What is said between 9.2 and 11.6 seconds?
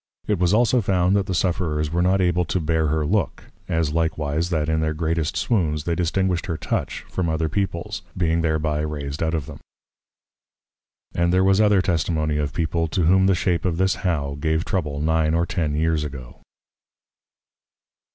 out of them. And there